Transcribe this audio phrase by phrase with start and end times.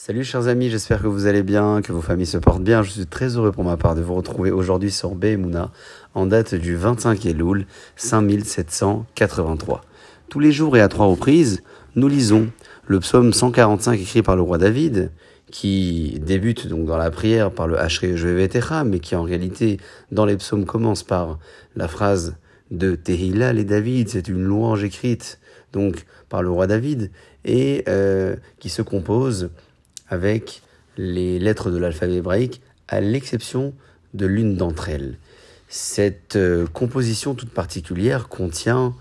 [0.00, 2.84] Salut chers amis, j'espère que vous allez bien, que vos familles se portent bien.
[2.84, 5.72] Je suis très heureux pour ma part de vous retrouver aujourd'hui sur Behemuna
[6.14, 9.80] en date du 25 Elul 5783.
[10.28, 11.64] Tous les jours et à trois reprises,
[11.96, 12.46] nous lisons
[12.86, 15.10] le psaume 145 écrit par le roi David,
[15.50, 19.78] qui débute donc dans la prière par le Hachre Vetecha, mais qui en réalité
[20.12, 21.40] dans les psaumes commence par
[21.74, 22.36] la phrase
[22.70, 25.40] de Tehillah et David, c'est une louange écrite
[25.72, 27.10] donc par le roi David
[27.44, 29.50] et euh, qui se compose
[30.08, 30.62] avec
[30.96, 33.74] les lettres de l'alphabet hébraïque, à l'exception
[34.14, 35.18] de l'une d'entre elles.
[35.68, 38.94] Cette euh, composition toute particulière contient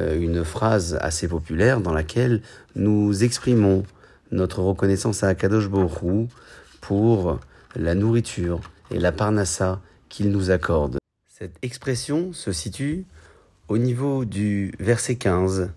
[0.00, 2.40] euh, une phrase assez populaire dans laquelle
[2.74, 3.84] nous exprimons
[4.32, 6.28] notre reconnaissance à Akadosh Borou
[6.80, 7.38] pour
[7.76, 10.98] la nourriture et la parnassa qu'il nous accorde.
[11.28, 13.04] Cette expression se situe
[13.68, 15.70] au niveau du verset 15,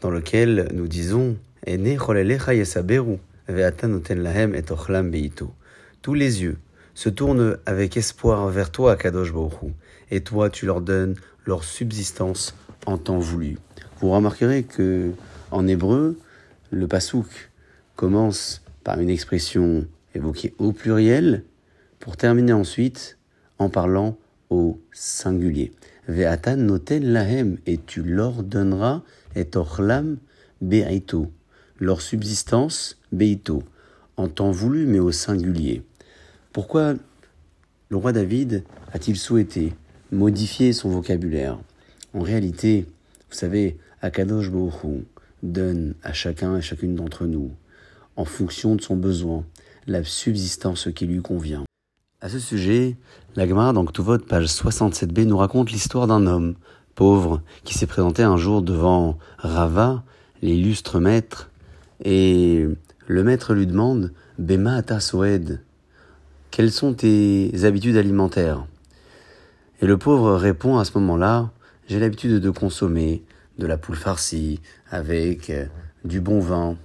[0.00, 1.36] dans lequel nous disons
[1.66, 1.96] Ene
[6.02, 6.58] tous les yeux
[6.94, 9.72] se tournent avec espoir vers toi, Kadosh Baruch
[10.10, 12.54] et toi tu leur donnes leur subsistance
[12.86, 13.58] en temps voulu.
[14.00, 15.12] Vous remarquerez que
[15.50, 16.18] en hébreu,
[16.70, 17.50] le pasouk
[17.96, 21.44] commence par une expression évoquée au pluriel
[21.98, 23.18] pour terminer ensuite
[23.58, 24.18] en parlant
[24.50, 25.72] au singulier.
[26.08, 29.02] Ve'atan noten lahem et tu leur donneras
[29.36, 30.18] et ochlam
[30.60, 31.30] be'ito
[31.78, 33.62] leur subsistance, Beito,
[34.16, 35.82] en temps voulu mais au singulier.
[36.52, 36.94] Pourquoi
[37.88, 39.72] le roi David a-t-il souhaité
[40.10, 41.58] modifier son vocabulaire?
[42.14, 42.86] En réalité,
[43.30, 45.04] vous savez, Akadosh Baruch
[45.42, 47.50] donne à chacun et chacune d'entre nous,
[48.16, 49.44] en fonction de son besoin,
[49.86, 51.64] la subsistance qui lui convient.
[52.20, 52.96] À ce sujet,
[53.34, 56.54] la Gemara dans Ktuvot, page 67b, nous raconte l'histoire d'un homme
[56.94, 60.04] pauvre qui s'est présenté un jour devant Rava,
[60.42, 61.50] l'illustre maître,
[62.02, 62.68] et
[63.06, 65.00] le maître lui demande Bema ata
[66.52, 68.66] quelles sont tes habitudes alimentaires?
[69.80, 71.50] Et le pauvre répond à ce moment-là
[71.88, 73.24] J'ai l'habitude de consommer
[73.56, 74.60] de la poule farcie
[74.90, 75.64] avec euh,
[76.04, 76.76] du bon vin.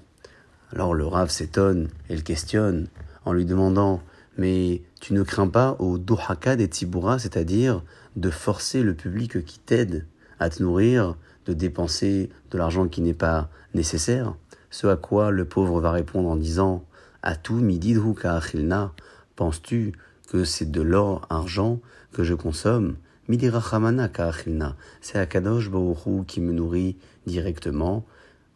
[0.72, 2.88] Alors le rave s'étonne et le questionne
[3.26, 4.02] en lui demandant
[4.38, 7.84] Mais tu ne crains pas au dohaka des tibouras, c'est-à-dire
[8.16, 10.06] de forcer le public qui t'aide
[10.40, 14.34] à te nourrir, de dépenser de l'argent qui n'est pas nécessaire?
[14.78, 16.86] Ce à quoi le pauvre va répondre en disant
[17.24, 18.94] Atu mididhu achilna,
[19.36, 19.94] penses-tu
[20.30, 21.80] que c'est de l'or, argent
[22.14, 22.96] que je consomme?
[23.28, 26.96] Midirachamana achilna, c'est Akadosh Baoru qui me nourrit
[27.26, 28.06] directement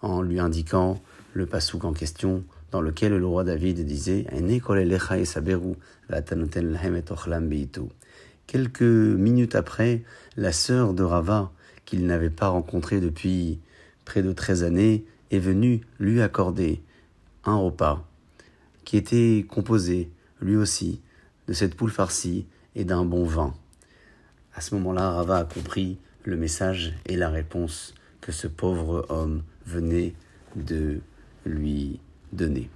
[0.03, 1.01] en lui indiquant
[1.33, 4.27] le pasouk en question dans lequel le roi David disait
[8.45, 10.03] Quelques minutes après,
[10.37, 11.51] la sœur de Rava,
[11.85, 13.59] qu'il n'avait pas rencontrée depuis
[14.05, 16.81] près de 13 années, est venu lui accorder
[17.43, 18.07] un repas
[18.85, 20.09] qui était composé,
[20.41, 21.01] lui aussi,
[21.47, 23.53] de cette poule farcie et d'un bon vin.
[24.53, 29.43] À ce moment-là, Rava a compris le message et la réponse que ce pauvre homme
[29.65, 30.13] venait
[30.55, 30.99] de
[31.45, 31.99] lui
[32.33, 32.69] donner.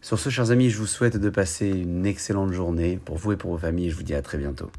[0.00, 3.36] Sur ce, chers amis, je vous souhaite de passer une excellente journée pour vous et
[3.36, 3.90] pour vos familles.
[3.90, 4.70] Je vous dis à très bientôt.